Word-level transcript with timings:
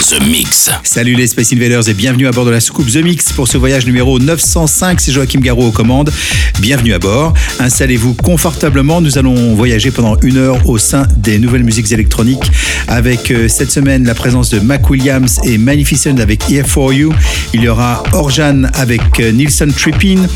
The 0.00 0.22
Mix. 0.28 0.70
Salut 0.84 1.14
les 1.14 1.26
Space 1.26 1.52
Invaders 1.52 1.88
et 1.88 1.94
bienvenue 1.94 2.28
à 2.28 2.30
bord 2.30 2.44
de 2.44 2.50
la 2.50 2.60
soucoupe 2.60 2.90
The 2.90 3.02
Mix 3.02 3.32
pour 3.32 3.48
ce 3.48 3.58
voyage 3.58 3.84
numéro 3.84 4.20
905. 4.20 5.00
C'est 5.00 5.12
Joachim 5.12 5.40
Garraud 5.40 5.66
aux 5.66 5.72
commandes. 5.72 6.12
Bienvenue 6.60 6.92
à 6.92 7.00
bord. 7.00 7.34
Installez-vous 7.58 8.14
confortablement. 8.14 9.00
Nous 9.00 9.18
allons 9.18 9.54
voyager 9.54 9.90
pendant 9.90 10.16
une 10.20 10.36
heure 10.36 10.68
au 10.68 10.78
sein 10.78 11.06
des 11.16 11.38
nouvelles 11.38 11.64
musiques 11.64 11.90
électroniques 11.90 12.50
avec 12.86 13.30
euh, 13.30 13.48
cette 13.48 13.70
semaine 13.70 14.04
la 14.04 14.14
présence 14.14 14.50
de 14.50 14.60
Mac 14.60 14.88
Williams 14.88 15.40
et 15.44 15.58
Magnificent 15.58 16.18
avec 16.18 16.48
Here 16.48 16.66
For 16.66 16.92
You. 16.92 17.12
Il 17.52 17.62
y 17.62 17.68
aura 17.68 18.02
Orjan 18.12 18.64
avec 18.74 19.02
euh, 19.20 19.32
Nilsson 19.32 19.68
Trippin, 19.76 20.26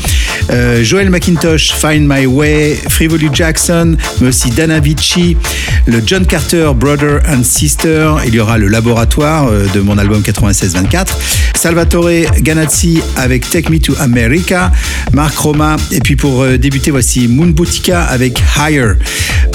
euh, 0.49 0.83
Joel 0.83 1.09
McIntosh, 1.09 1.73
Find 1.73 2.05
My 2.07 2.25
Way, 2.25 2.77
Frivoli 2.89 3.29
Jackson, 3.33 3.95
mais 4.19 4.27
aussi 4.27 4.49
Dana 4.49 4.79
Vici, 4.79 5.37
le 5.85 6.01
John 6.05 6.25
Carter 6.25 6.71
Brother 6.75 7.21
and 7.29 7.43
Sister. 7.43 8.15
Il 8.27 8.35
y 8.35 8.39
aura 8.39 8.57
le 8.57 8.67
laboratoire 8.67 9.52
de 9.73 9.79
mon 9.79 9.97
album 9.97 10.21
96-24. 10.21 11.07
Salvatore 11.55 12.09
Ganazzi 12.39 13.01
avec 13.15 13.49
Take 13.49 13.69
Me 13.69 13.79
to 13.79 13.93
America, 13.99 14.71
Marc 15.13 15.37
Roma. 15.37 15.77
Et 15.91 15.99
puis 15.99 16.15
pour 16.15 16.43
euh, 16.43 16.57
débuter, 16.57 16.91
voici 16.91 17.27
Moon 17.27 17.47
Boutica 17.47 18.03
avec 18.03 18.41
Higher. 18.57 18.93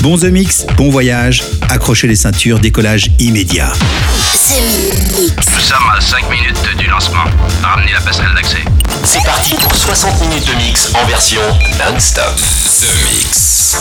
Bon 0.03 0.17
The 0.17 0.25
Mix, 0.25 0.67
bon 0.77 0.91
voyage, 0.91 1.43
accrochez 1.69 2.07
les 2.07 2.17
ceintures, 2.17 2.61
décollage 2.61 3.11
immédiat. 3.19 3.73
Nous 4.51 5.61
sommes 5.61 5.91
à 5.95 6.01
5 6.01 6.31
minutes 6.31 6.77
du 6.79 6.87
lancement. 6.87 7.25
Ramenez 7.63 7.93
la 7.93 8.01
passerelle 8.01 8.35
d'accès. 8.35 8.65
C'est 9.05 9.25
parti 9.25 9.55
pour 9.57 9.75
60 9.75 10.21
minutes 10.21 10.47
de 10.47 10.55
mix 10.55 10.93
en 10.95 11.07
version 11.07 11.41
non-stop. 11.79 12.37
The 12.81 12.87
Mix. 13.05 13.77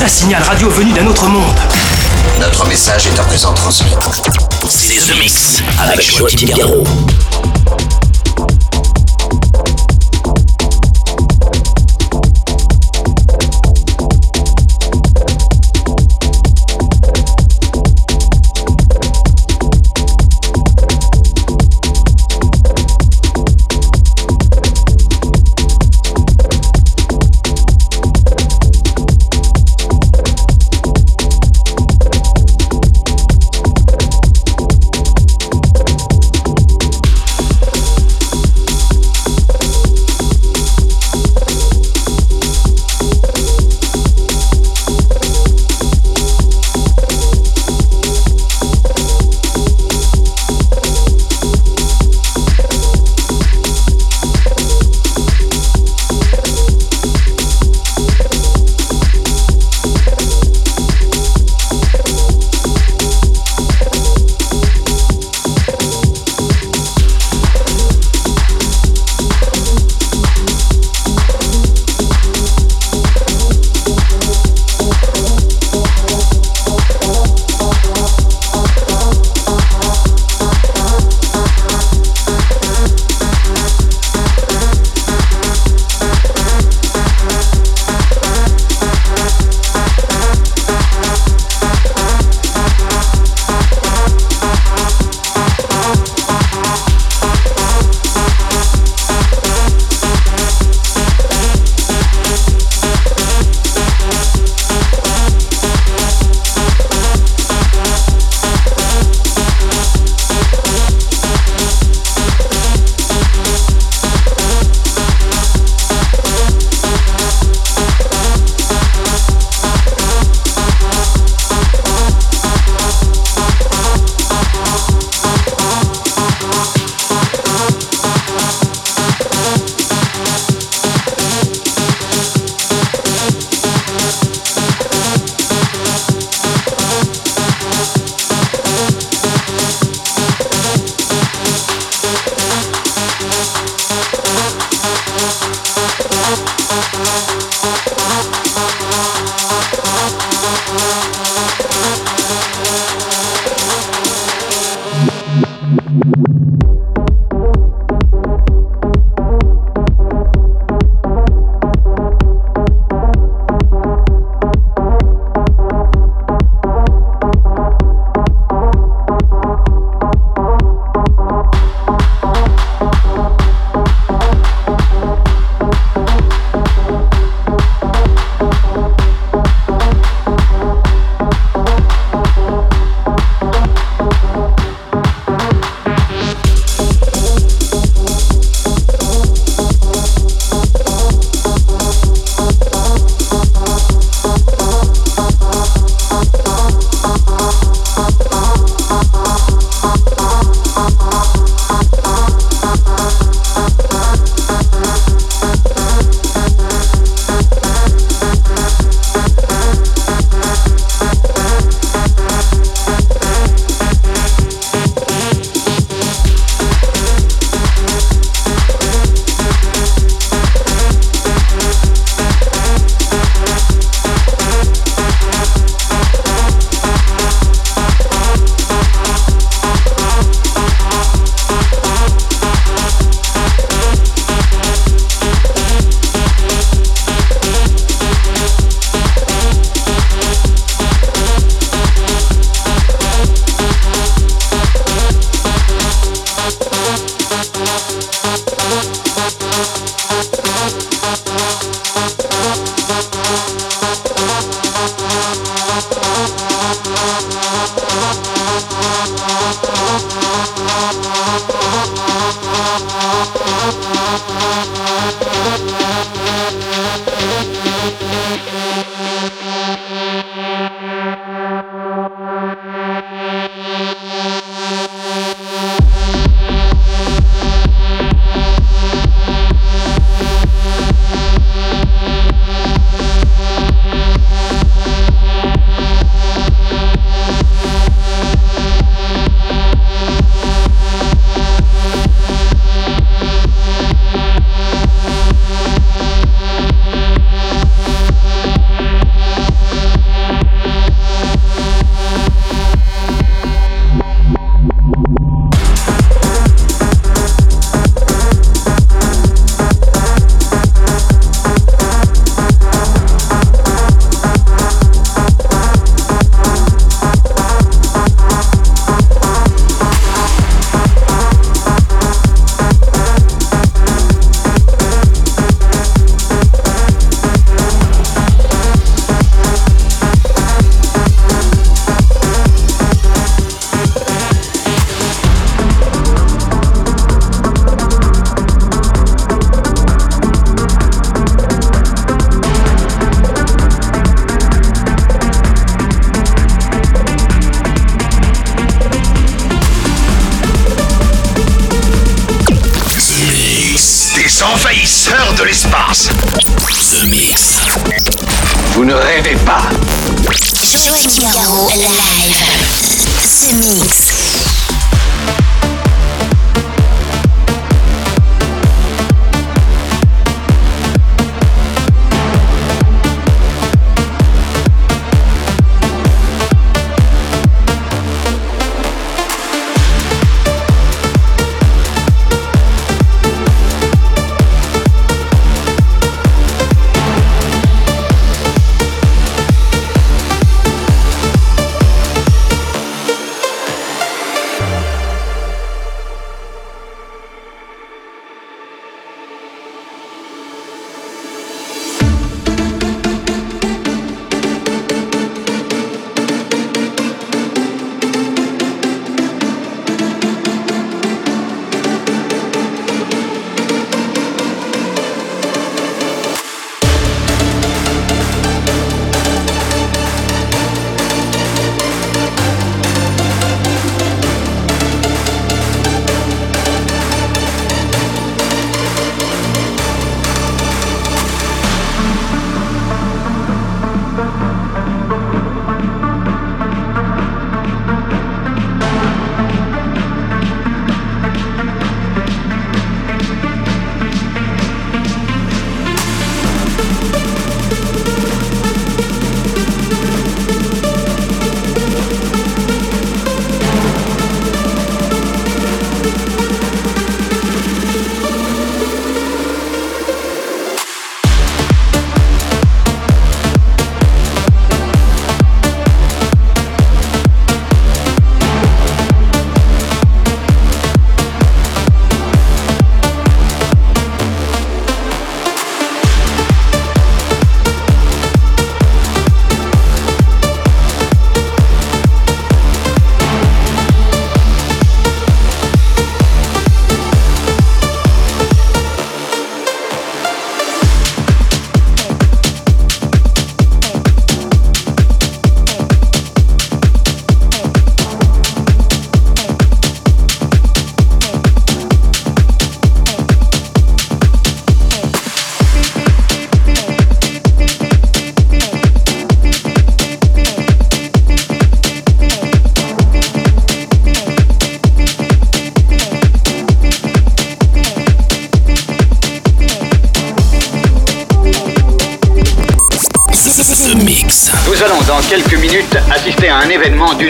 Un 0.00 0.06
signal 0.06 0.40
radio 0.44 0.70
venu 0.70 0.92
d'un 0.92 1.08
autre 1.08 1.26
monde. 1.26 1.56
Notre 2.38 2.64
message 2.68 3.08
est 3.08 3.18
à 3.18 3.24
présent 3.24 3.52
transmis. 3.52 3.90
C'est 4.68 5.12
The 5.12 5.18
Mix 5.18 5.60
avec, 5.80 5.94
avec 5.94 6.16
Joachim 6.16 6.46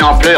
ampleur 0.03 0.38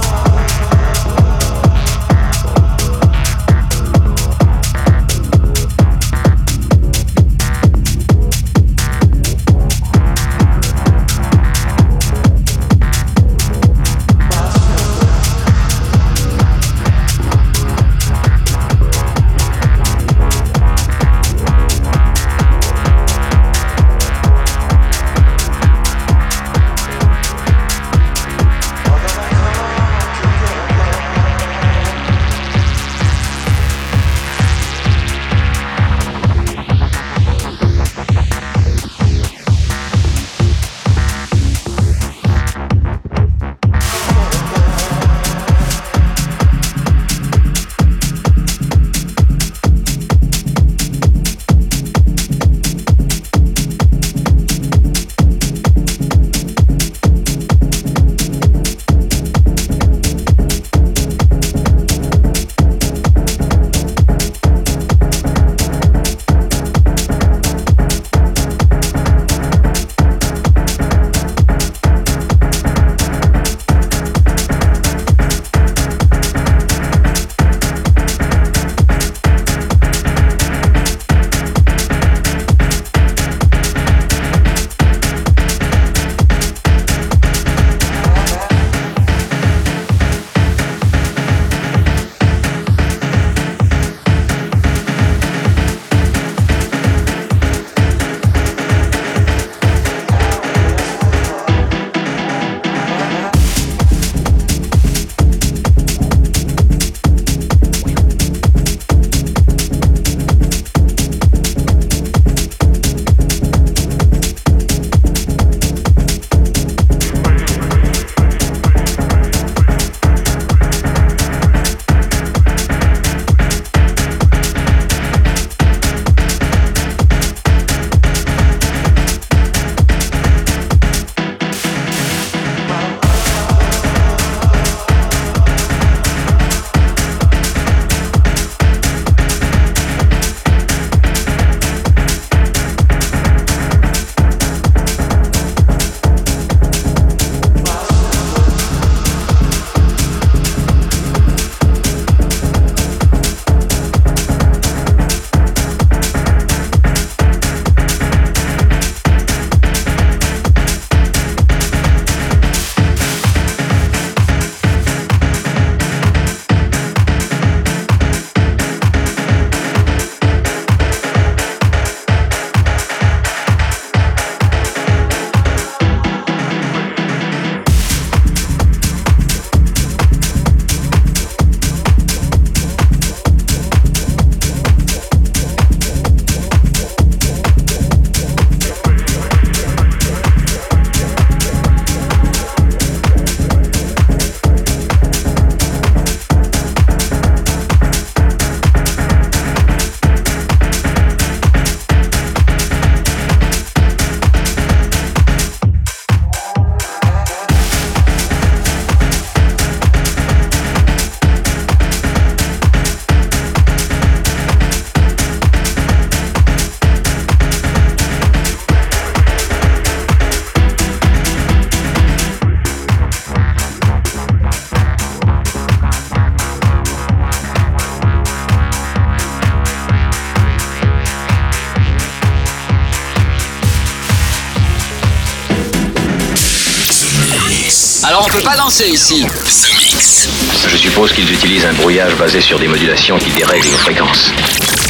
Peut 238.31 238.41
pas 238.41 238.55
danser 238.55 238.87
ici. 238.87 239.25
The 239.25 239.75
Mix. 239.75 240.29
Je 240.69 240.77
suppose 240.77 241.11
qu'ils 241.11 241.29
utilisent 241.33 241.65
un 241.65 241.73
brouillage 241.73 242.15
basé 242.15 242.39
sur 242.39 242.57
des 242.59 242.67
modulations 242.67 243.17
qui 243.17 243.29
dérèglent 243.31 243.69
nos 243.69 243.77
fréquences. 243.77 244.31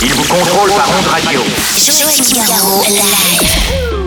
Ils 0.04 0.14
vous 0.14 0.26
contrôlent 0.26 0.74
par 0.74 0.88
onde 1.00 1.08
radio. 1.08 1.42
Joachim 1.76 2.44
Garraud, 2.48 2.84
live. 2.88 4.01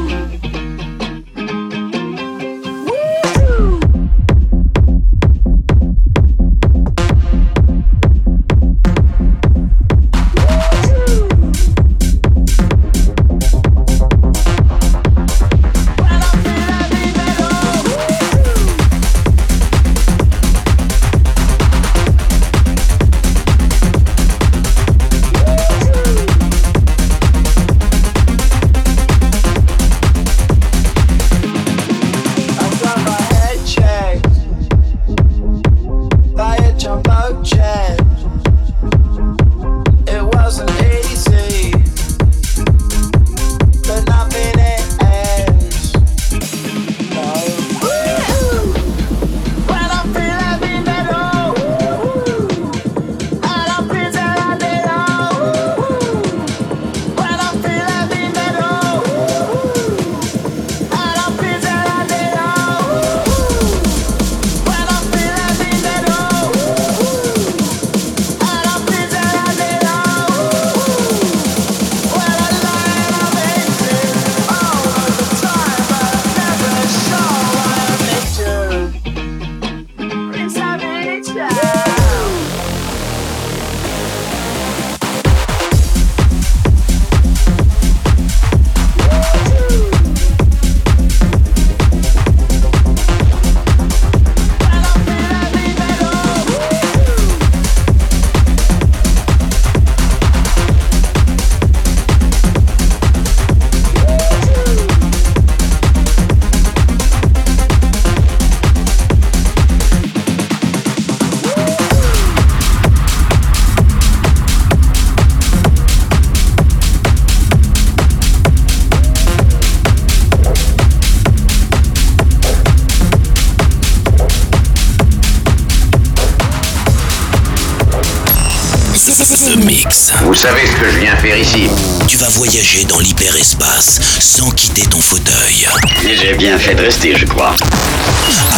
Que 130.85 130.91
je 130.91 130.99
viens 130.99 131.17
faire 131.17 131.39
ici 131.39 131.69
Tu 132.09 132.19
vas 132.19 132.29
voyager 132.29 132.85
dans 132.85 132.99
l'hyperespace 132.99 134.01
sans 134.21 134.51
quitter 134.51 134.83
ton 134.83 135.01
fauteuil. 135.01 135.67
Et 136.07 136.15
j'ai 136.15 136.35
bien 136.35 136.59
fait 136.59 136.75
de 136.75 136.83
rester, 136.83 137.17
je 137.17 137.25
crois. 137.25 137.55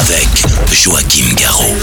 Avec 0.01 0.29
Joachim 0.73 1.35
Garraud. 1.37 1.77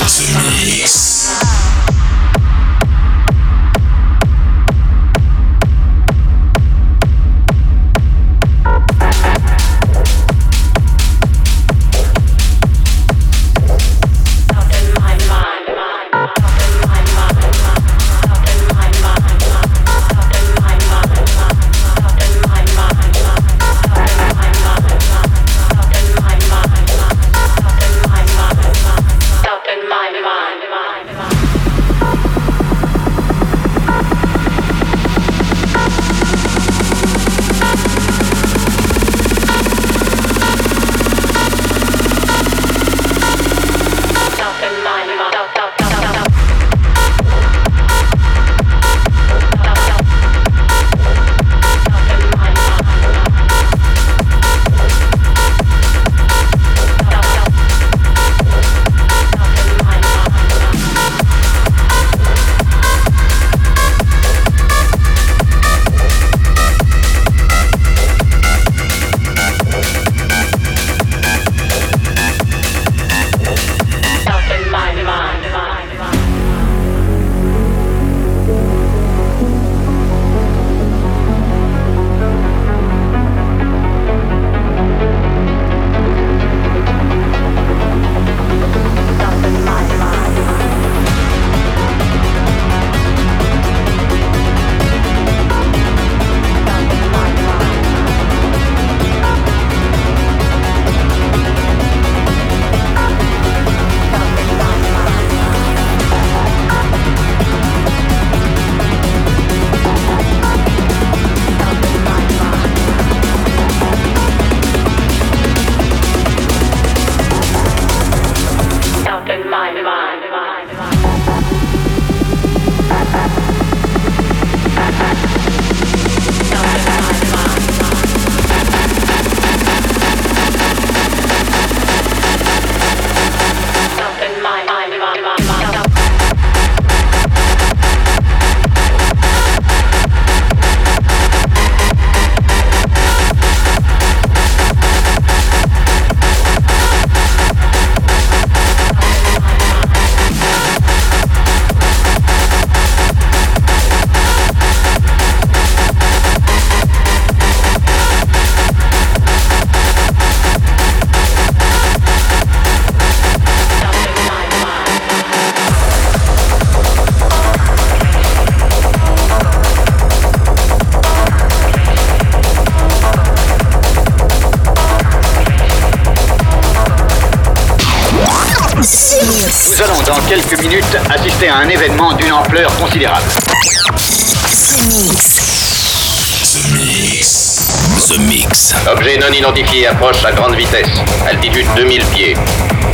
identifié 189.44 189.88
approche 189.88 190.24
à 190.24 190.32
grande 190.32 190.56
vitesse. 190.56 190.88
Altitude 191.28 191.68
2000 191.76 192.06
pieds. 192.06 192.34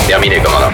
Terminé, 0.07 0.39
commandant. 0.41 0.71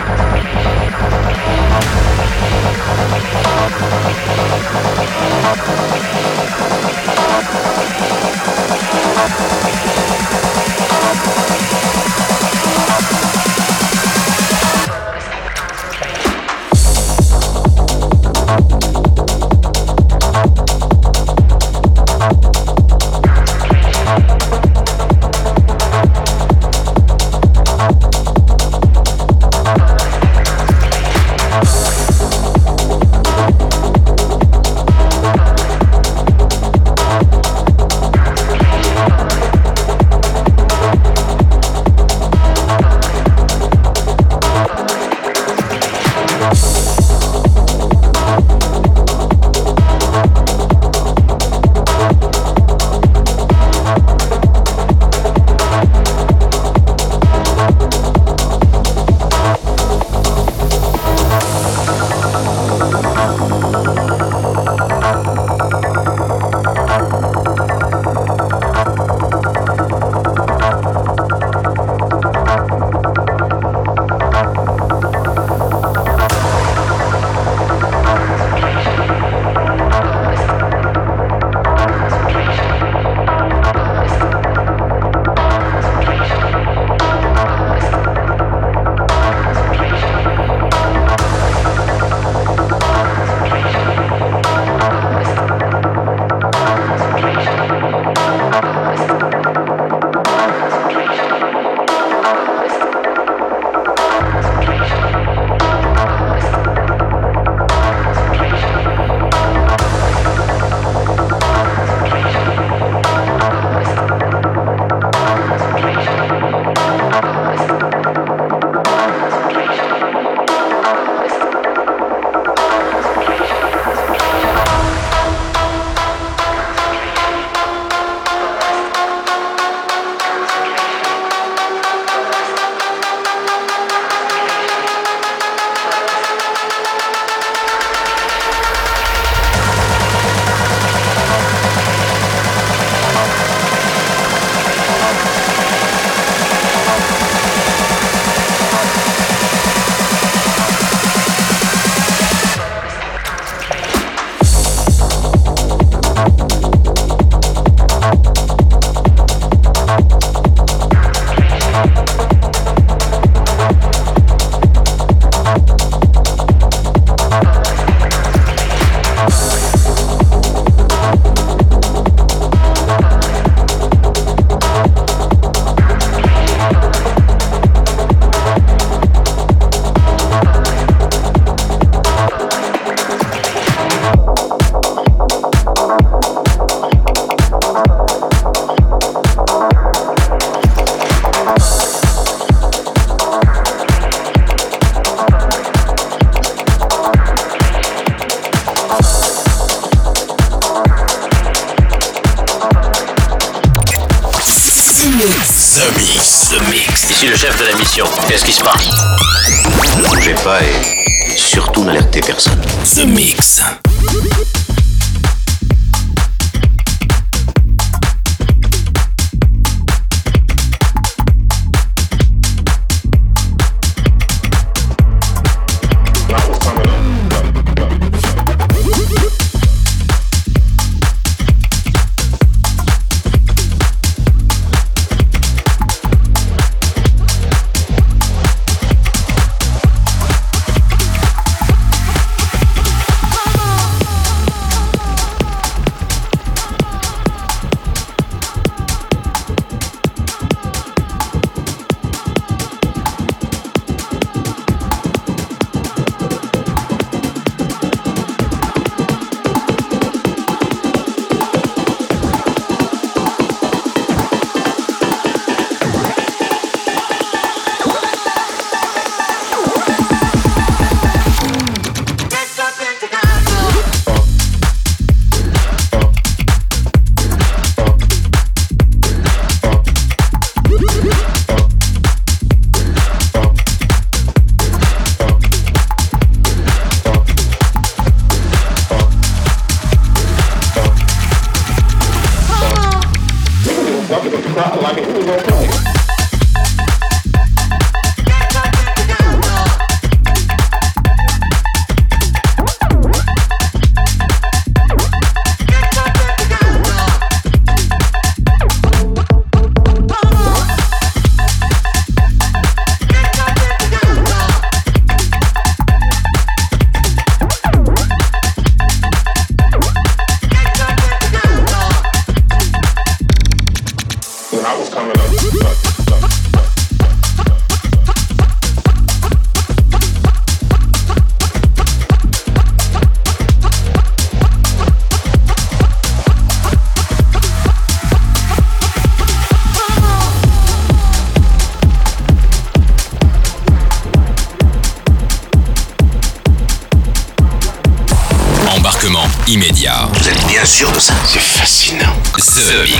The 352.37 352.41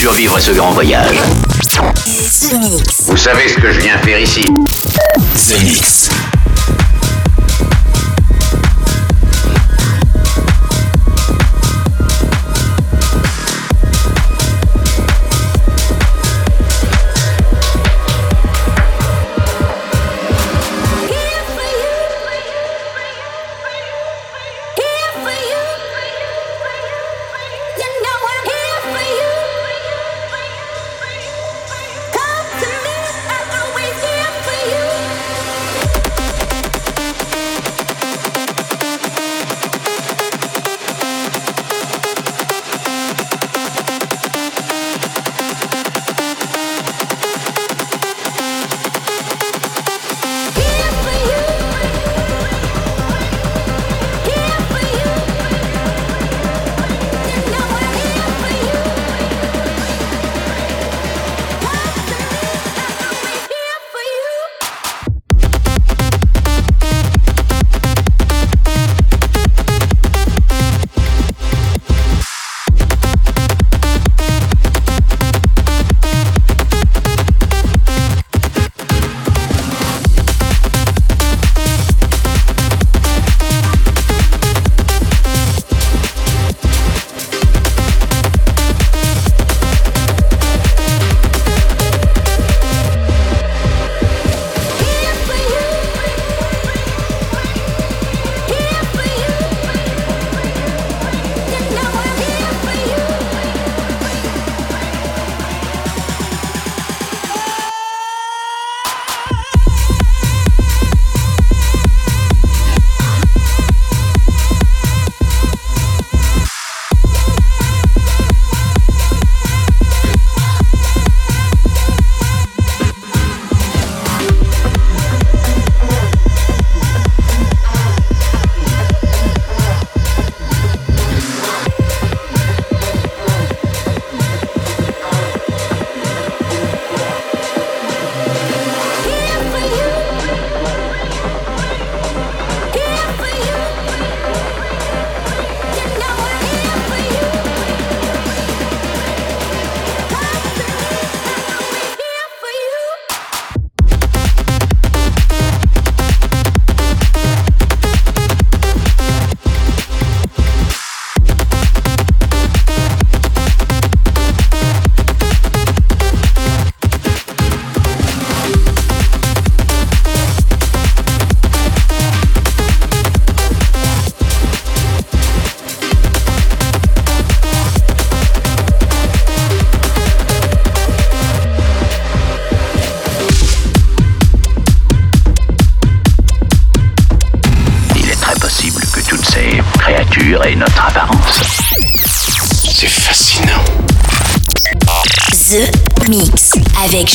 Survivre 0.00 0.34
à 0.34 0.40
ce 0.40 0.52
grand 0.52 0.70
voyage. 0.70 1.18
The 1.74 2.54
Mix. 2.54 3.02
Vous 3.04 3.18
savez 3.18 3.48
ce 3.48 3.56
que 3.56 3.70
je 3.70 3.80
viens 3.80 3.98
faire 3.98 4.18
ici 4.18 4.40
The 4.40 5.62
Mix. 5.62 5.99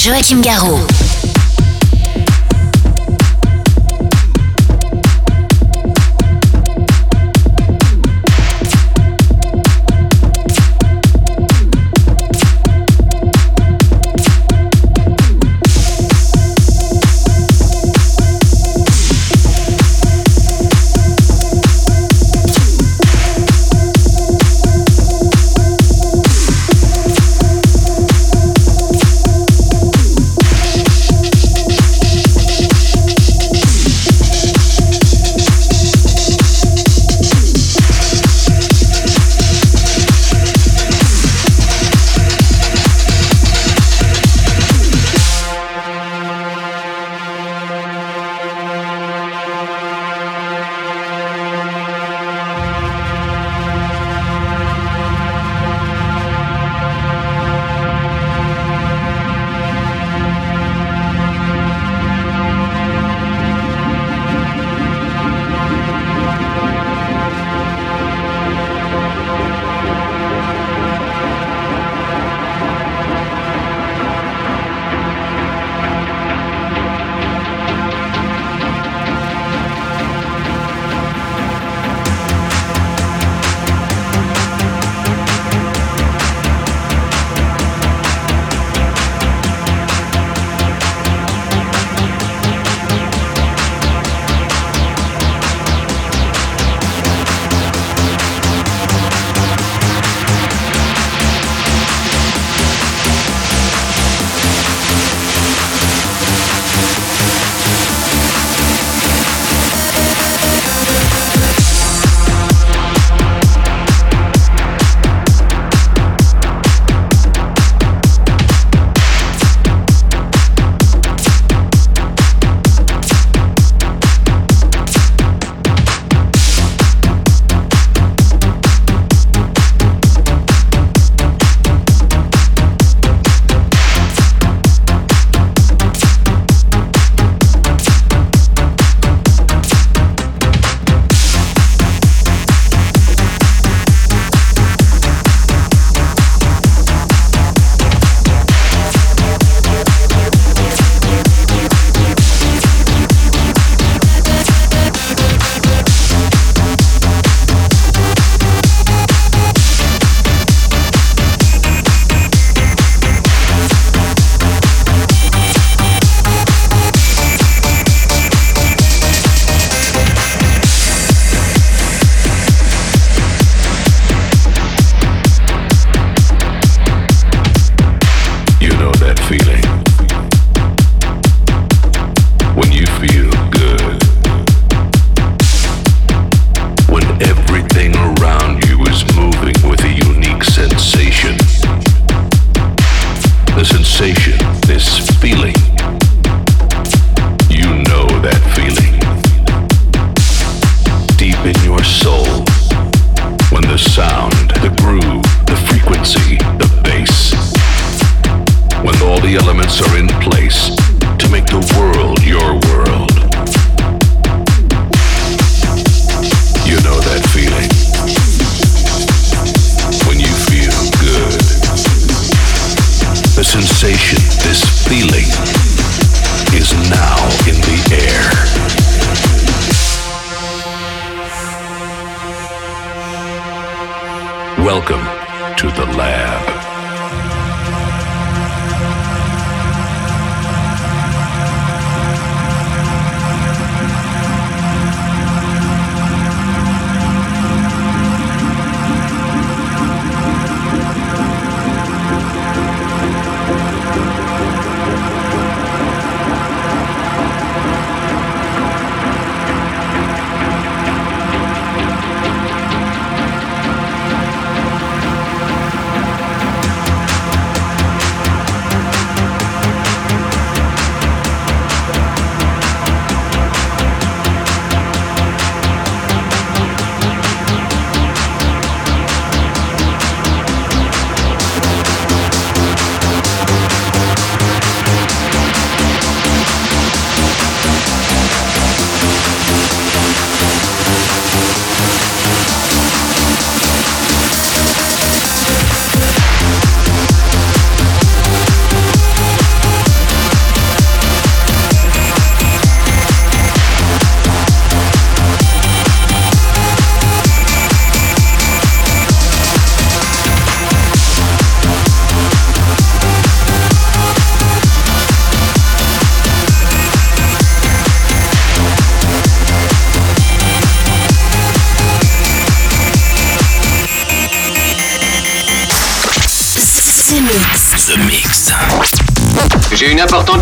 Joachim 0.05 0.39
Garraud. 0.39 0.94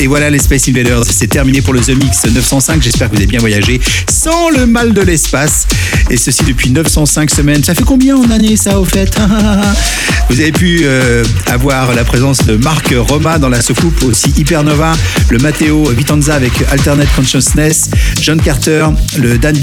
Et 0.00 0.06
voilà 0.06 0.30
les 0.30 0.38
Space 0.38 0.68
Invaders, 0.68 1.04
c'est 1.08 1.28
terminé 1.28 1.62
pour 1.62 1.74
le 1.74 1.80
The 1.80 1.90
Mix 1.90 2.24
905. 2.24 2.82
J'espère 2.82 3.08
que 3.08 3.14
vous 3.14 3.20
avez 3.20 3.26
bien 3.26 3.40
voyagé 3.40 3.80
sans 4.10 4.50
le 4.50 4.66
mal 4.66 4.92
de 4.92 5.00
l'espace. 5.00 5.66
Et 6.10 6.16
ceci 6.16 6.44
depuis 6.44 6.70
905 6.70 7.30
semaines. 7.30 7.62
Ça 7.64 7.74
fait 7.74 7.84
combien 7.84 8.16
en 8.16 8.30
année 8.30 8.56
ça 8.56 8.80
au 8.80 8.84
fait? 8.84 9.16
Vous 10.28 10.40
avez 10.40 10.52
pu 10.52 10.80
euh, 10.84 11.24
avoir 11.50 11.94
la 11.94 12.04
présence 12.04 12.46
de 12.46 12.56
Marc 12.56 12.94
Roma 12.96 13.38
dans 13.38 13.50
la 13.50 13.60
soucoupe, 13.60 14.02
aussi 14.04 14.32
Hypernova, 14.38 14.94
le 15.28 15.38
Matteo 15.38 15.90
Vitanza 15.90 16.34
avec 16.34 16.52
Alternate 16.70 17.08
Consciousness, 17.14 17.90
John 18.20 18.40
Carter, 18.40 18.86
le 19.18 19.36
Dan 19.36 19.56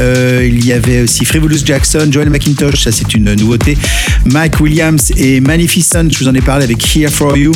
euh, 0.00 0.48
il 0.50 0.64
y 0.64 0.72
avait 0.72 1.02
aussi 1.02 1.24
Frivolous 1.26 1.64
Jackson, 1.64 2.08
Joel 2.10 2.30
McIntosh, 2.30 2.84
ça 2.84 2.92
c'est 2.92 3.14
une 3.14 3.34
nouveauté, 3.34 3.76
Mike 4.24 4.60
Williams 4.60 5.12
et 5.16 5.40
Magnificent, 5.40 6.08
je 6.10 6.18
vous 6.18 6.28
en 6.28 6.34
ai 6.34 6.40
parlé 6.40 6.64
avec 6.64 6.96
Here 6.96 7.10
For 7.10 7.36
You. 7.36 7.52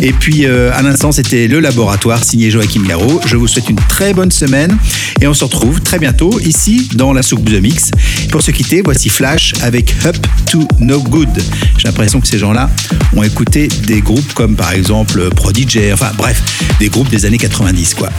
Et 0.00 0.12
puis 0.12 0.46
euh, 0.46 0.70
à 0.74 0.82
l'instant 0.82 1.12
c'était 1.12 1.48
le 1.48 1.60
laboratoire 1.60 2.22
signé 2.24 2.50
Joachim 2.50 2.82
Garraud. 2.86 3.20
Je 3.26 3.36
vous 3.36 3.48
souhaite 3.48 3.68
une 3.68 3.76
très 3.88 4.12
bonne 4.12 4.30
semaine 4.30 4.76
et 5.20 5.26
on 5.26 5.34
se 5.34 5.44
retrouve 5.44 5.80
très 5.80 5.98
bientôt 5.98 6.38
ici 6.40 6.88
dans 6.94 7.12
la 7.12 7.22
soupe 7.22 7.44
de 7.44 7.58
mix. 7.58 7.90
Pour 8.30 8.42
se 8.42 8.50
quitter, 8.50 8.82
voici 8.82 9.08
Flash 9.08 9.54
avec 9.62 9.94
Up 10.04 10.16
to 10.50 10.66
No 10.80 11.00
Good. 11.00 11.42
J'ai 11.78 11.88
l'impression 11.88 12.20
que 12.20 12.28
ces 12.28 12.38
gens-là 12.38 12.70
ont 13.14 13.22
écouté 13.22 13.68
des 13.86 14.00
groupes 14.00 14.32
comme 14.34 14.56
par 14.56 14.72
exemple 14.72 15.30
Prodigy, 15.30 15.92
enfin 15.92 16.12
bref, 16.16 16.42
des 16.78 16.88
groupes 16.88 17.08
des 17.08 17.24
années 17.24 17.38
90 17.38 17.94
quoi. 17.94 18.10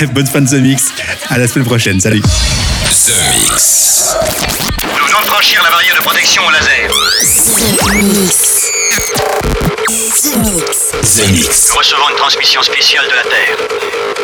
bonne 0.14 0.26
fin 0.26 0.40
de 0.40 0.48
The 0.48 0.60
Mix. 0.60 0.92
À 1.28 1.38
la 1.38 1.48
semaine 1.48 1.66
prochaine. 1.66 2.00
Salut. 2.00 2.20
The 2.20 3.12
Mix. 3.34 4.14
Nous 4.82 5.06
venons 5.06 5.20
de 5.20 5.26
franchir 5.26 5.62
la 5.62 5.70
barrière 5.70 5.96
de 5.96 6.02
protection 6.02 6.42
au 6.46 6.50
laser. 6.50 6.88
The 7.86 8.02
Mix. 8.02 8.63
Nous 11.04 11.76
recevons 11.76 12.08
une 12.08 12.16
transmission 12.16 12.62
spéciale 12.62 13.06
de 13.06 13.14
la 13.14 13.22
Terre. 13.24 14.23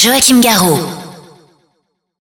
Joachim 0.00 0.40
Garraud. 0.40 0.97